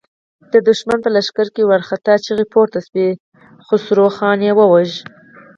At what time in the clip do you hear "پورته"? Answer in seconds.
2.53-2.79